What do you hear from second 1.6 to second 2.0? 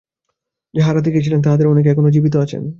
অনেকে